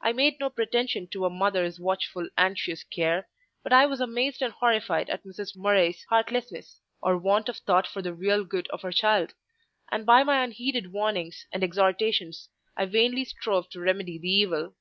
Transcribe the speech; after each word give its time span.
I 0.00 0.14
made 0.14 0.40
no 0.40 0.48
pretension 0.48 1.06
to 1.08 1.26
"a 1.26 1.28
mother's 1.28 1.78
watchful, 1.78 2.26
anxious 2.38 2.82
care," 2.82 3.28
but 3.62 3.74
I 3.74 3.84
was 3.84 4.00
amazed 4.00 4.40
and 4.40 4.54
horrified 4.54 5.10
at 5.10 5.22
Mrs. 5.22 5.54
Murray's 5.54 6.02
heartlessness, 6.08 6.80
or 7.02 7.18
want 7.18 7.50
of 7.50 7.58
thought 7.58 7.86
for 7.86 8.00
the 8.00 8.14
real 8.14 8.42
good 8.46 8.68
of 8.68 8.80
her 8.80 8.90
child; 8.92 9.34
and 9.92 10.06
by 10.06 10.24
my 10.24 10.42
unheeded 10.42 10.92
warnings 10.94 11.44
and 11.52 11.62
exhortations, 11.62 12.48
I 12.74 12.86
vainly 12.86 13.24
strove 13.26 13.68
to 13.72 13.80
remedy 13.80 14.16
the 14.16 14.30
evil. 14.32 14.76